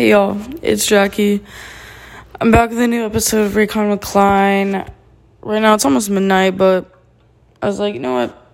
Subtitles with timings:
[0.00, 1.44] Hey y'all, it's Jackie.
[2.40, 4.90] I'm back with a new episode of Recon with Klein.
[5.42, 6.90] Right now it's almost midnight, but
[7.60, 8.50] I was like, you know what?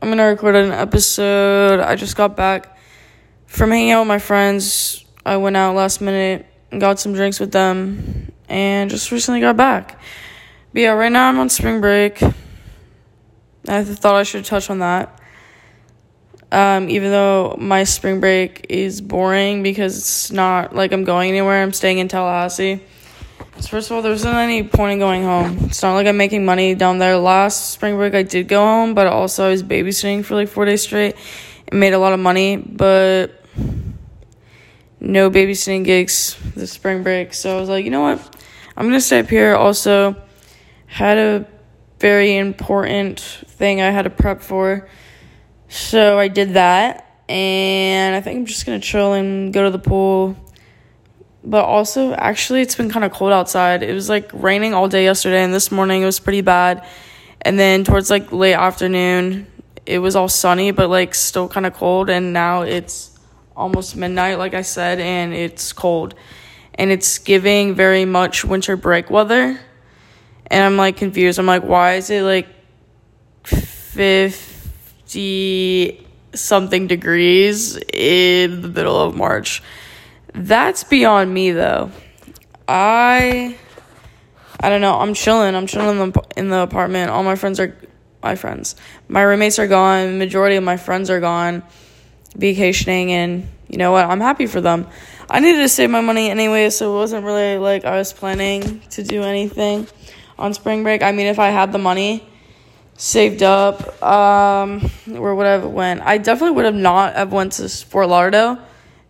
[0.00, 1.80] I'm gonna record an episode.
[1.80, 2.78] I just got back
[3.46, 5.04] from hanging out with my friends.
[5.26, 9.56] I went out last minute and got some drinks with them and just recently got
[9.56, 10.00] back.
[10.72, 12.22] But yeah, right now I'm on spring break.
[13.66, 15.19] I thought I should touch on that.
[16.52, 21.62] Um, even though my spring break is boring because it's not like I'm going anywhere,
[21.62, 22.80] I'm staying in Tallahassee.
[23.60, 25.58] So first of all, there wasn't any point in going home.
[25.64, 27.16] It's not like I'm making money down there.
[27.16, 30.64] Last spring break, I did go home, but also I was babysitting for like four
[30.64, 31.14] days straight
[31.68, 33.44] and made a lot of money, but
[34.98, 37.32] no babysitting gigs this spring break.
[37.32, 38.36] So I was like, you know what?
[38.76, 39.54] I'm gonna stay up here.
[39.54, 40.16] Also,
[40.86, 41.46] had a
[42.00, 44.88] very important thing I had to prep for
[45.70, 49.78] so I did that, and I think I'm just gonna chill and go to the
[49.78, 50.36] pool.
[51.42, 53.82] But also, actually, it's been kind of cold outside.
[53.82, 56.84] It was like raining all day yesterday, and this morning it was pretty bad.
[57.42, 59.46] And then towards like late afternoon,
[59.86, 62.10] it was all sunny, but like still kind of cold.
[62.10, 63.18] And now it's
[63.56, 66.14] almost midnight, like I said, and it's cold.
[66.74, 69.58] And it's giving very much winter break weather.
[70.46, 71.38] And I'm like confused.
[71.38, 72.48] I'm like, why is it like
[73.44, 74.49] fifth?
[75.10, 79.60] 50 something degrees in the middle of March.
[80.32, 81.90] That's beyond me though.
[82.68, 83.58] I
[84.60, 85.00] I don't know.
[85.00, 85.56] I'm chilling.
[85.56, 87.10] I'm chilling in the, in the apartment.
[87.10, 87.76] All my friends are
[88.22, 88.76] my friends.
[89.08, 90.18] My roommates are gone.
[90.18, 91.64] Majority of my friends are gone
[92.36, 94.04] vacationing and you know what?
[94.04, 94.86] I'm happy for them.
[95.28, 98.80] I needed to save my money anyway, so it wasn't really like I was planning
[98.90, 99.88] to do anything
[100.38, 101.02] on spring break.
[101.02, 102.29] I mean, if I had the money,
[103.00, 106.02] saved up um, or would have went.
[106.02, 108.58] I definitely would have not have went to Fort Lauderdale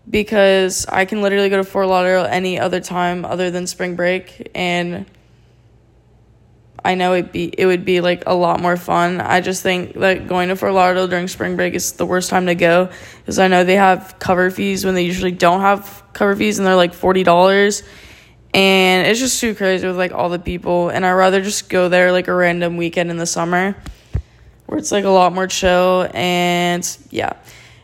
[0.09, 4.49] because I can literally go to Fort Lauderdale any other time other than spring break
[4.55, 5.07] and
[6.85, 9.21] I know it be it would be like a lot more fun.
[9.21, 12.47] I just think that going to Fort Lauderdale during spring break is the worst time
[12.47, 16.37] to go because I know they have cover fees when they usually don't have cover
[16.37, 17.83] fees and they're like forty dollars
[18.53, 20.89] and it's just too crazy with like all the people.
[20.89, 23.77] And i'd rather just go there like a random weekend in the summer
[24.67, 27.35] where it's like a lot more chill and yeah.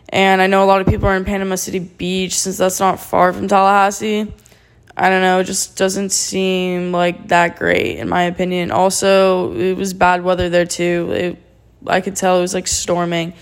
[0.09, 3.01] And i know a lot of people are in panama city beach since that's not
[3.01, 4.33] far from tallahassee.
[4.97, 8.71] I don't know it just doesn't seem like that great in my opinion.
[8.71, 11.11] Also it was bad weather there too.
[11.13, 11.43] It,
[11.87, 13.33] i could tell it was like storming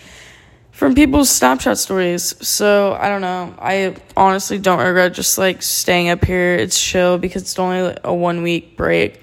[0.75, 2.35] from people's Snapchat stories.
[2.47, 3.55] So I don't know.
[3.61, 6.57] I honestly don't regret just like staying up here.
[6.57, 9.21] It's chill because it's only like, a one week break.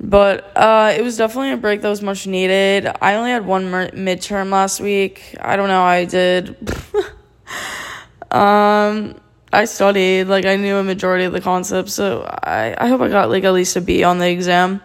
[0.00, 2.90] But uh, it was definitely a break that was much needed.
[3.00, 5.36] I only had one mer- midterm last week.
[5.40, 6.56] I don't know I did.
[8.32, 9.14] um,
[9.52, 13.08] I studied like I knew a majority of the concepts, so I I hope I
[13.08, 14.82] got like at least a B on the exam.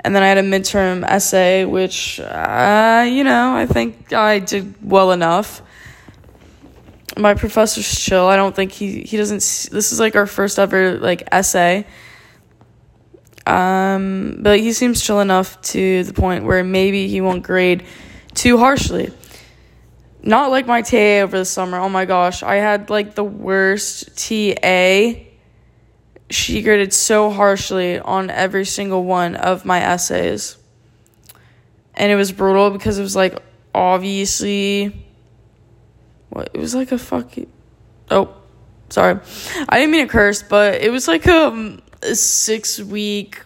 [0.00, 4.74] And then I had a midterm essay, which, uh, you know, I think I did
[4.82, 5.60] well enough.
[7.16, 8.26] My professor's chill.
[8.26, 11.84] I don't think he, he doesn't, this is like our first ever, like, essay.
[13.44, 17.84] Um, but he seems chill enough to the point where maybe he won't grade
[18.34, 19.10] too harshly.
[20.22, 21.78] Not like my TA over the summer.
[21.78, 22.44] Oh my gosh.
[22.44, 25.27] I had, like, the worst TA
[26.30, 30.56] she graded so harshly on every single one of my essays.
[31.94, 33.38] And it was brutal because it was like
[33.74, 35.04] obviously
[36.30, 37.50] what it was like a fucking
[38.10, 38.34] oh
[38.88, 39.20] sorry.
[39.68, 43.42] I didn't mean to curse, but it was like um, a, a six week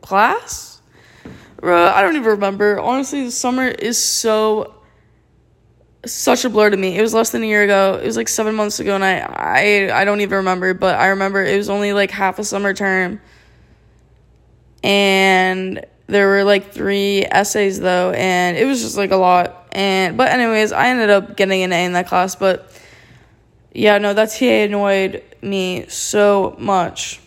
[0.00, 0.80] class.
[1.62, 2.80] I don't even remember.
[2.80, 4.81] Honestly, the summer is so
[6.04, 6.98] such a blur to me.
[6.98, 7.98] It was less than a year ago.
[8.02, 10.74] It was like seven months ago, and I I I don't even remember.
[10.74, 13.20] But I remember it was only like half a summer term,
[14.82, 19.68] and there were like three essays though, and it was just like a lot.
[19.72, 22.34] And but anyways, I ended up getting an A in that class.
[22.34, 22.70] But
[23.72, 27.20] yeah, no, that TA annoyed me so much.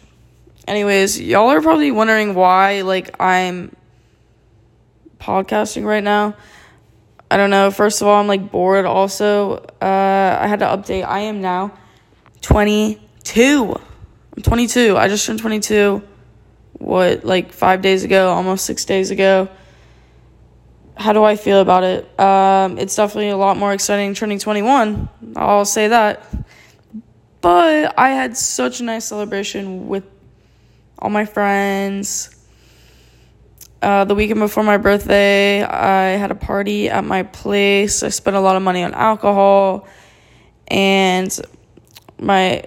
[0.68, 3.76] Anyways, y'all are probably wondering why like I'm
[5.20, 6.36] podcasting right now.
[7.30, 7.72] I don't know.
[7.72, 8.86] First of all, I'm like bored.
[8.86, 11.06] Also, uh, I had to update.
[11.06, 11.74] I am now
[12.42, 13.76] 22.
[14.36, 14.98] I'm 22.
[14.98, 16.04] I just turned 22.
[16.74, 19.50] What, like five days ago, almost six days ago.
[20.98, 22.20] How do I feel about it?
[22.20, 25.10] Um, it's definitely a lot more exciting turning 21.
[25.36, 26.24] I'll say that.
[27.42, 30.04] But I had such a nice celebration with
[31.00, 32.35] all my friends
[33.82, 38.04] uh, the weekend before my birthday, I had a party at my place.
[38.04, 39.88] I spent a lot of money on alcohol,
[40.68, 41.38] and
[42.20, 42.64] my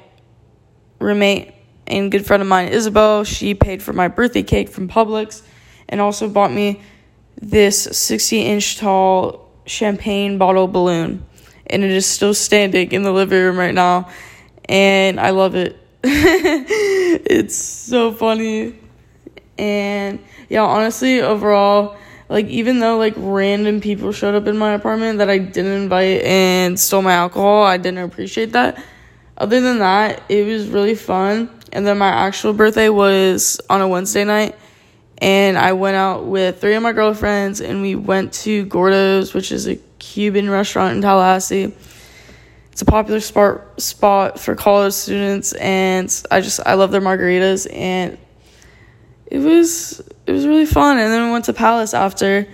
[1.00, 1.54] roommate
[1.86, 5.42] and good friend of mine, Isabel, she paid for my birthday cake from Publix
[5.88, 6.80] and also bought me
[7.40, 11.24] this 60 inch tall champagne bottle balloon.
[11.66, 14.08] And it is still standing in the living room right now.
[14.66, 15.78] And I love it.
[16.02, 18.78] it's so funny.
[19.58, 21.96] And yeah, honestly, overall,
[22.28, 26.22] like even though like random people showed up in my apartment that I didn't invite
[26.22, 28.82] and stole my alcohol, I didn't appreciate that.
[29.36, 31.50] Other than that, it was really fun.
[31.72, 34.56] And then my actual birthday was on a Wednesday night.
[35.18, 39.50] And I went out with three of my girlfriends and we went to Gordo's, which
[39.52, 41.74] is a Cuban restaurant in Tallahassee.
[42.72, 47.66] It's a popular spot spot for college students and I just I love their margaritas
[47.74, 48.16] and
[49.30, 50.98] it was it was really fun.
[50.98, 52.46] And then we went to Palace after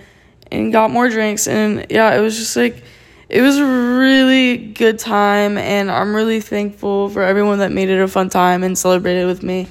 [0.51, 1.47] and got more drinks.
[1.47, 2.83] And yeah, it was just like,
[3.27, 5.57] it was a really good time.
[5.57, 9.43] And I'm really thankful for everyone that made it a fun time and celebrated with
[9.43, 9.67] me.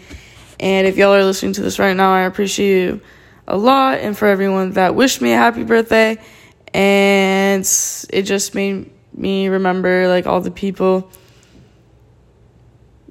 [0.61, 3.01] And if y'all are listening to this right now, I appreciate you
[3.47, 4.01] a lot.
[4.01, 6.19] And for everyone that wished me a happy birthday.
[6.73, 7.63] And
[8.11, 11.11] it just made me remember like all the people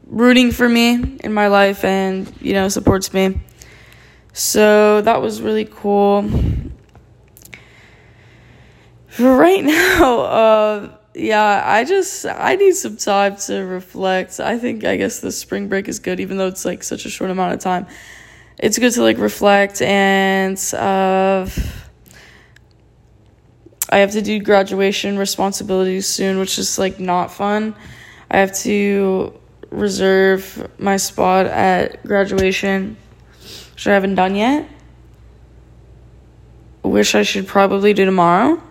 [0.06, 3.40] rooting for me in my life and, you know, supports me.
[4.34, 6.28] So that was really cool.
[9.08, 14.40] For right now, uh, yeah, I just I need some time to reflect.
[14.40, 17.10] I think I guess the spring break is good, even though it's like such a
[17.10, 17.86] short amount of time.
[18.58, 21.48] It's good to like reflect and uh,
[23.90, 27.76] I have to do graduation responsibilities soon, which is like not fun.
[28.32, 29.40] I have to
[29.70, 32.98] reserve my spot at graduation
[33.74, 34.70] which I haven't done yet.
[36.82, 38.62] Which I should probably do tomorrow.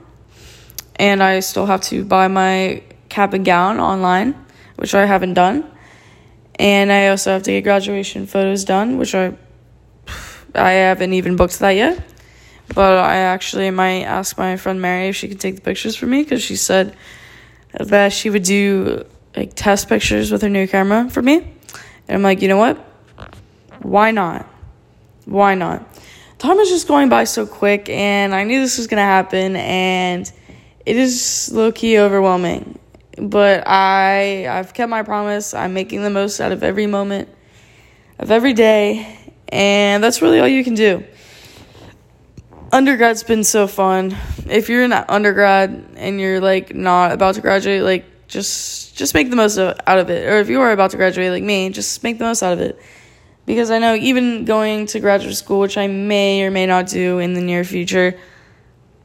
[0.96, 4.34] And I still have to buy my cap and gown online,
[4.76, 5.70] which I haven't done.
[6.58, 9.37] And I also have to get graduation photos done, which I
[10.54, 12.05] I haven't even booked that yet.
[12.75, 16.06] But I actually might ask my friend Mary if she could take the pictures for
[16.06, 16.96] me because she said
[17.78, 19.05] that she would do
[19.37, 21.37] like test pictures with her new camera for me.
[22.08, 22.76] And I'm like, you know what?
[23.81, 24.51] Why not?
[25.24, 25.86] Why not?
[26.38, 30.30] Time is just going by so quick, and I knew this was gonna happen, and
[30.84, 32.78] it is low key overwhelming.
[33.16, 35.54] But I I've kept my promise.
[35.54, 37.28] I'm making the most out of every moment
[38.19, 41.04] of every day, and that's really all you can do.
[42.72, 44.16] Undergrad's been so fun.
[44.48, 49.30] If you're in undergrad and you're like not about to graduate, like just just make
[49.30, 50.28] the most of, out of it.
[50.28, 52.60] Or if you are about to graduate like me, just make the most out of
[52.60, 52.80] it
[53.47, 57.19] because I know even going to graduate school, which I may or may not do
[57.19, 58.19] in the near future,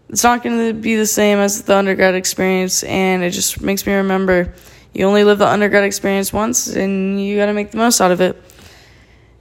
[0.10, 3.86] it's not going to be the same as the undergrad experience, and it just makes
[3.86, 4.54] me remember
[4.94, 8.12] you only live the undergrad experience once, and you got to make the most out
[8.12, 8.42] of it.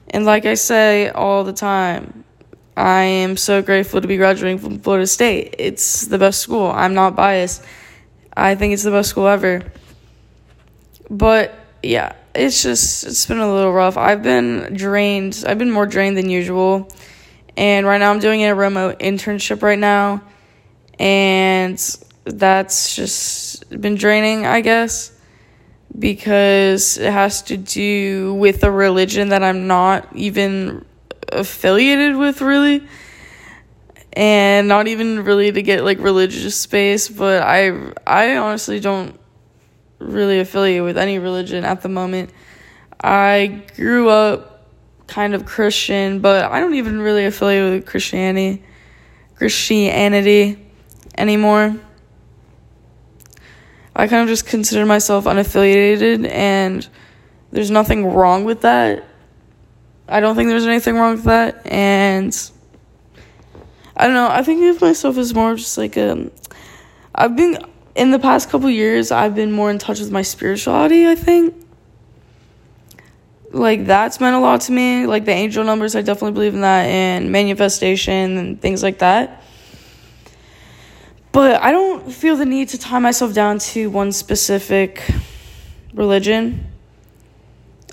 [0.08, 2.24] And like I say all the time,
[2.76, 5.54] I am so grateful to be graduating from Florida State.
[5.58, 6.66] It's the best school.
[6.66, 7.64] I'm not biased.
[8.36, 9.62] I think it's the best school ever.
[11.08, 13.96] But yeah, it's just it's been a little rough.
[13.96, 15.44] I've been drained.
[15.46, 16.88] I've been more drained than usual.
[17.56, 20.22] And right now I'm doing a remote internship right now.
[20.98, 21.78] And
[22.24, 25.12] that's just been draining, I guess,
[25.98, 30.84] because it has to do with a religion that I'm not even
[31.30, 32.86] affiliated with really.
[34.12, 39.18] And not even really to get like religious space, but I I honestly don't
[39.98, 42.30] really affiliate with any religion at the moment.
[43.00, 44.68] I grew up
[45.06, 48.62] kind of Christian, but I don't even really affiliate with Christianity,
[49.36, 50.58] Christianity
[51.16, 51.76] anymore.
[53.94, 56.86] I kind of just consider myself unaffiliated, and
[57.50, 59.04] there's nothing wrong with that.
[60.08, 62.50] I don't think there's anything wrong with that, and
[63.96, 64.28] I don't know.
[64.28, 66.12] I think of myself as more just like a.
[66.12, 66.30] Um,
[67.14, 67.56] I've been
[67.96, 71.54] in the past couple years, I've been more in touch with my spirituality, I think.
[73.52, 75.06] Like, that's meant a lot to me.
[75.06, 79.42] Like, the angel numbers, I definitely believe in that, and manifestation and things like that.
[81.32, 85.02] But I don't feel the need to tie myself down to one specific
[85.94, 86.66] religion.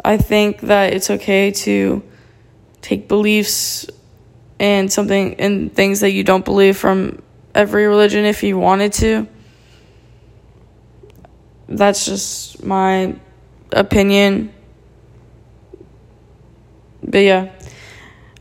[0.04, 2.04] I think that it's okay to
[2.82, 3.88] take beliefs
[4.60, 7.22] and something and things that you don't believe from
[7.56, 9.28] every religion if you wanted to
[11.78, 13.16] that's just my
[13.72, 14.54] opinion.
[17.04, 17.52] But yeah,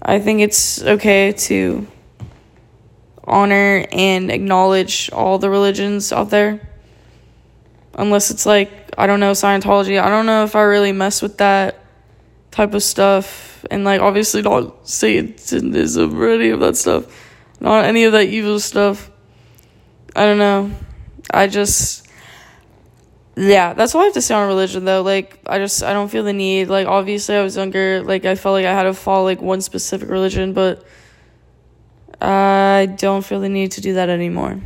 [0.01, 1.87] I think it's okay to
[3.25, 6.69] honor and acknowledge all the religions out there.
[7.95, 10.01] Unless it's like I don't know Scientology.
[10.01, 11.79] I don't know if I really mess with that
[12.51, 17.07] type of stuff, and like obviously not Satanism or any of that stuff,
[17.61, 19.11] not any of that evil stuff.
[20.15, 20.71] I don't know.
[21.31, 22.02] I just
[23.37, 25.03] yeah, that's all I have to say on religion though.
[25.03, 26.69] Like I just I don't feel the need.
[26.69, 29.61] Like obviously I was younger, like I felt like I had to follow like one
[29.61, 30.85] specific religion, but
[32.21, 34.61] I don't feel the need to do that anymore.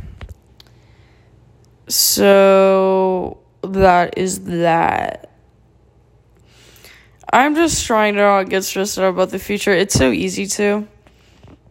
[1.87, 5.31] So that is that.
[7.31, 9.71] I'm just trying to not get stressed out about the future.
[9.71, 10.87] It's so easy to,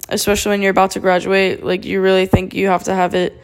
[0.08, 1.64] especially when you're about to graduate.
[1.64, 3.40] Like, you really think you have to have it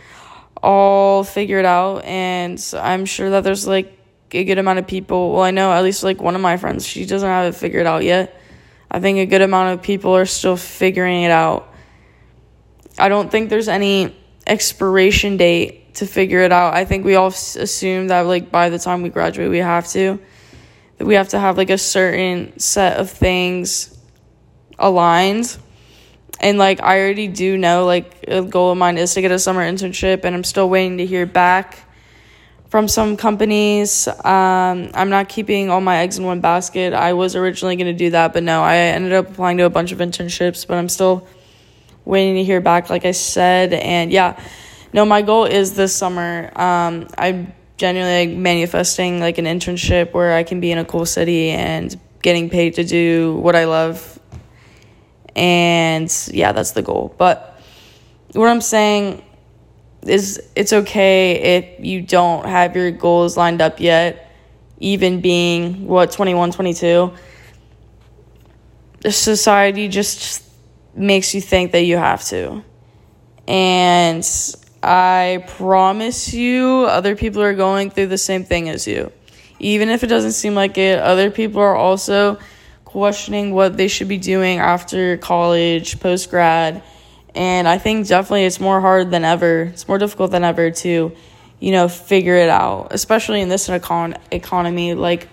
[0.62, 2.04] all figured out.
[2.04, 3.98] And I'm sure that there's like
[4.30, 5.32] a good amount of people.
[5.32, 7.86] Well, I know at least like one of my friends, she doesn't have it figured
[7.86, 8.40] out yet.
[8.90, 11.72] I think a good amount of people are still figuring it out.
[12.98, 14.14] I don't think there's any
[14.46, 16.74] expiration date to figure it out.
[16.74, 20.20] I think we all assume that like by the time we graduate, we have to
[20.98, 23.98] that we have to have like a certain set of things
[24.78, 25.56] aligned.
[26.42, 29.38] And like I already do know like a goal of mine is to get a
[29.38, 31.78] summer internship and I'm still waiting to hear back
[32.68, 34.08] from some companies.
[34.08, 36.94] Um, I'm not keeping all my eggs in one basket.
[36.94, 39.70] I was originally going to do that, but no, I ended up applying to a
[39.70, 41.28] bunch of internships, but I'm still
[42.06, 43.74] waiting to hear back, like I said.
[43.74, 44.42] And yeah,
[44.92, 46.50] no, my goal is this summer.
[46.58, 51.04] Um, I'm genuinely like, manifesting like an internship where I can be in a cool
[51.04, 54.18] city and getting paid to do what I love.
[55.34, 57.14] And yeah, that's the goal.
[57.16, 57.60] But
[58.32, 59.22] what I'm saying
[60.06, 64.30] is it's okay if you don't have your goals lined up yet,
[64.78, 67.12] even being what 21, 22.
[69.00, 70.44] The society just
[70.94, 72.62] makes you think that you have to.
[73.48, 74.26] And
[74.82, 79.12] I promise you, other people are going through the same thing as you.
[79.58, 82.38] Even if it doesn't seem like it, other people are also
[82.92, 86.82] questioning what they should be doing after college, post grad.
[87.34, 89.62] And I think definitely it's more hard than ever.
[89.62, 91.12] It's more difficult than ever to,
[91.58, 94.94] you know, figure it out, especially in this econ- economy.
[94.94, 95.28] Like,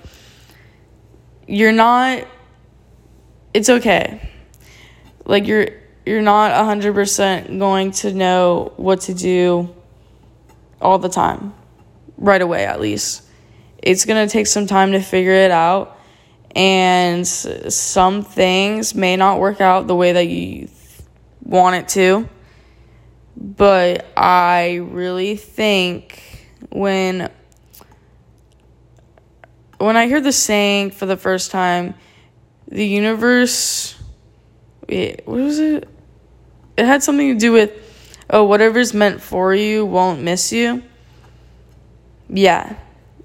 [1.47, 2.25] you're not,
[3.53, 4.21] it's okay
[5.29, 5.67] like you're
[6.05, 9.73] you're not 100% going to know what to do
[10.81, 11.53] all the time
[12.17, 13.23] right away at least
[13.77, 15.98] it's going to take some time to figure it out
[16.55, 20.67] and some things may not work out the way that you
[21.43, 22.27] want it to
[23.35, 27.29] but i really think when
[29.77, 31.93] when i hear the saying for the first time
[32.67, 33.99] the universe
[34.89, 35.87] it, what was it?
[36.77, 37.71] It had something to do with,
[38.29, 40.83] oh, whatever's meant for you won't miss you.
[42.29, 42.75] Yeah,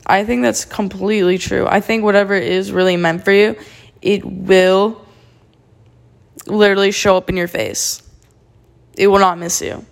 [0.07, 1.67] I think that's completely true.
[1.67, 3.57] I think whatever is really meant for you,
[4.03, 5.05] it will
[6.47, 8.03] literally show up in your face.
[8.97, 9.85] It will not miss you.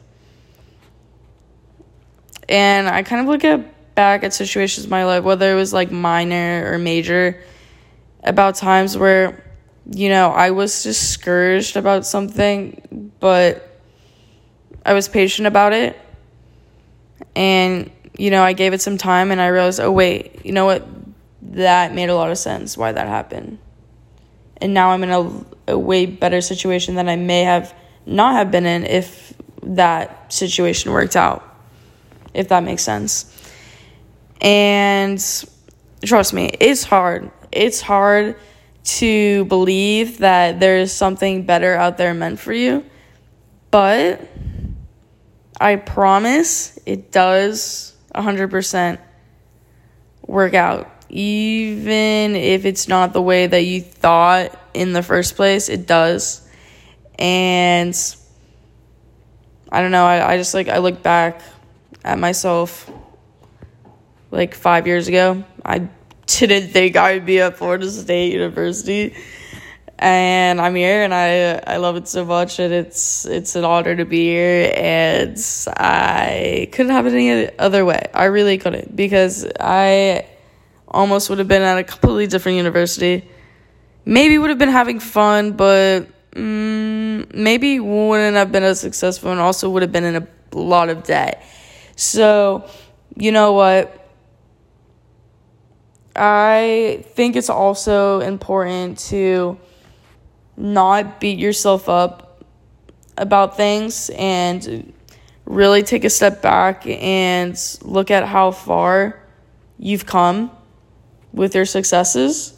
[2.48, 5.72] And I kind of look at back at situations in my life, whether it was
[5.72, 7.42] like minor or major,
[8.22, 9.42] about times where
[9.90, 13.80] you know, I was discouraged about something, but
[14.84, 15.98] I was patient about it.
[17.34, 20.66] And, you know, I gave it some time and I realized, oh, wait, you know
[20.66, 20.86] what?
[21.42, 23.58] That made a lot of sense why that happened.
[24.58, 27.74] And now I'm in a, a way better situation than I may have
[28.06, 31.42] not have been in if that situation worked out,
[32.34, 33.28] if that makes sense.
[34.40, 35.18] And
[36.04, 37.30] trust me, it's hard.
[37.50, 38.36] It's hard
[38.84, 42.84] to believe that there's something better out there meant for you.
[43.70, 44.20] But
[45.60, 48.98] I promise it does 100%
[50.26, 50.90] work out.
[51.08, 56.46] Even if it's not the way that you thought in the first place, it does.
[57.18, 57.94] And
[59.70, 61.42] I don't know, I, I just like, I look back
[62.04, 62.90] at myself
[64.30, 65.44] like five years ago.
[65.64, 65.88] I
[66.26, 69.14] didn't think I would be at Florida State University.
[70.02, 73.94] And I'm here and I I love it so much and it's it's an honor
[73.94, 78.10] to be here and I couldn't have it any other way.
[78.12, 80.26] I really couldn't because I
[80.88, 83.30] almost would have been at a completely different university.
[84.04, 89.38] Maybe would have been having fun, but mm, maybe wouldn't have been as successful and
[89.38, 90.26] also would have been in a
[90.58, 91.46] lot of debt.
[91.94, 92.68] So,
[93.16, 94.04] you know what?
[96.16, 99.58] I think it's also important to
[100.62, 102.44] not beat yourself up
[103.18, 104.92] about things and
[105.44, 109.20] really take a step back and look at how far
[109.76, 110.50] you've come
[111.32, 112.54] with your successes.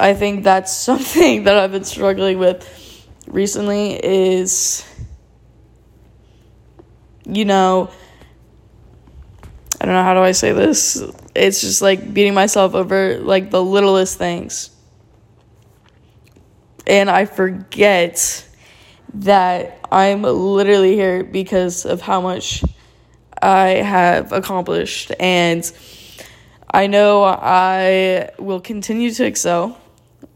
[0.00, 4.84] I think that's something that I've been struggling with recently is
[7.28, 7.90] you know
[9.80, 11.02] I don't know how do I say this.
[11.34, 14.70] It's just like beating myself over like the littlest things.
[16.86, 18.46] And I forget
[19.14, 22.62] that I'm literally here because of how much
[23.42, 25.70] I have accomplished and
[26.70, 29.78] I know I will continue to excel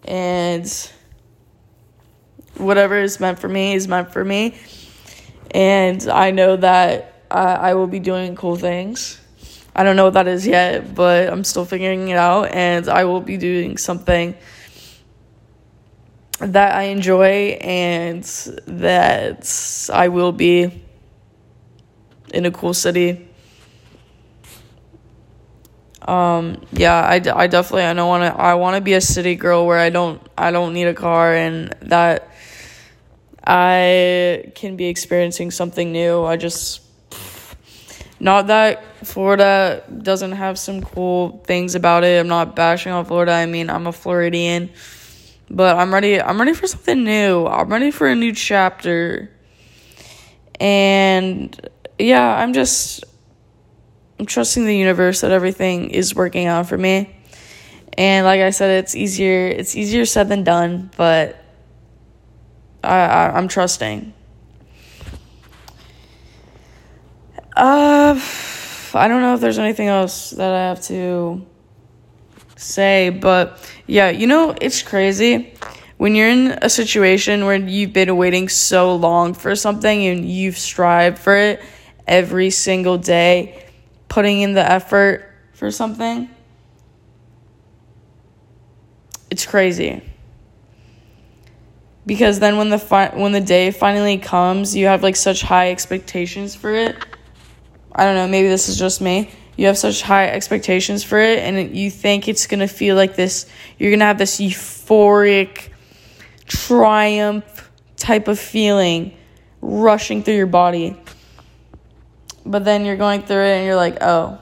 [0.04, 0.90] and
[2.56, 4.56] whatever is meant for me is meant for me.
[5.50, 9.20] And I know that I, I will be doing cool things.
[9.74, 13.04] I don't know what that is yet, but I'm still figuring it out, and I
[13.04, 14.34] will be doing something
[16.40, 18.24] that I enjoy and
[18.66, 20.82] that I will be
[22.32, 23.28] in a cool city.
[26.02, 29.36] Um, yeah, I, I definitely I don't want to I want to be a city
[29.36, 32.34] girl where I don't I don't need a car and that
[33.44, 36.24] I can be experiencing something new.
[36.24, 36.80] I just
[38.18, 42.20] not that Florida doesn't have some cool things about it.
[42.20, 43.32] I'm not bashing on Florida.
[43.32, 44.70] I mean, I'm a Floridian,
[45.50, 47.46] but I'm ready I'm ready for something new.
[47.46, 49.30] I'm ready for a new chapter.
[50.60, 53.04] And yeah, I'm just
[54.18, 57.16] I'm trusting the universe that everything is working out for me.
[57.98, 61.42] And like I said, it's easier it's easier said than done, but
[62.84, 64.14] I, I I'm trusting.
[67.56, 68.20] Uh
[68.92, 71.46] I don't know if there's anything else that I have to
[72.60, 75.54] say, but yeah, you know, it's crazy
[76.00, 80.56] when you're in a situation where you've been waiting so long for something and you've
[80.56, 81.62] strived for it
[82.06, 83.66] every single day
[84.08, 86.30] putting in the effort for something,
[89.30, 90.02] it's crazy.
[92.06, 95.70] Because then when the fi- when the day finally comes, you have like such high
[95.70, 96.96] expectations for it.
[97.94, 99.30] I don't know, maybe this is just me.
[99.60, 103.14] You have such high expectations for it and you think it's going to feel like
[103.14, 103.46] this
[103.78, 105.68] you're going to have this euphoric
[106.46, 109.16] triumph type of feeling
[109.60, 110.96] rushing through your body
[112.44, 114.38] but then you're going through it and you're like, oh,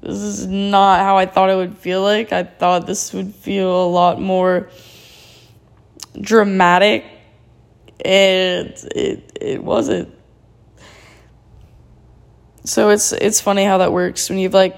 [0.00, 2.32] this is not how I thought it would feel like.
[2.32, 4.70] I thought this would feel a lot more
[6.20, 7.04] dramatic.
[8.04, 10.14] And it it wasn't.
[12.66, 14.76] So it's it's funny how that works when you've like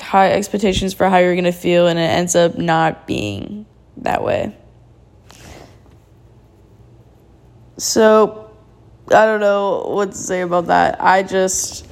[0.00, 3.66] high expectations for how you're gonna feel and it ends up not being
[3.98, 4.56] that way.
[7.76, 8.50] So
[9.08, 10.96] I don't know what to say about that.
[10.98, 11.86] I just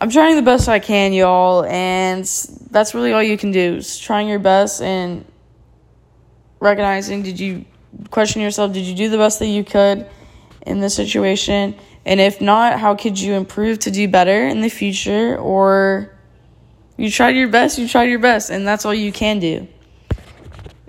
[0.00, 2.24] I'm trying the best I can, y'all, and
[2.72, 3.76] that's really all you can do.
[3.76, 5.24] Is trying your best and
[6.58, 7.66] recognizing did you
[8.10, 10.08] question yourself, did you do the best that you could
[10.66, 11.74] in this situation?
[12.04, 16.14] And if not, how could you improve to do better in the future or
[16.96, 19.66] you tried your best, you tried your best, and that's all you can do.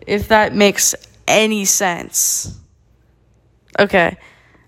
[0.05, 0.93] If that makes
[1.27, 2.59] any sense.
[3.79, 4.17] Okay.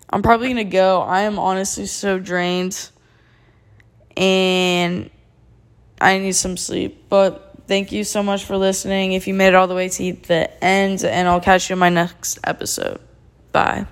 [0.09, 1.01] I'm probably going to go.
[1.01, 2.89] I am honestly so drained
[4.15, 5.09] and
[5.99, 7.05] I need some sleep.
[7.09, 9.13] But thank you so much for listening.
[9.13, 11.79] If you made it all the way to the end, and I'll catch you in
[11.79, 12.99] my next episode.
[13.51, 13.85] Bye.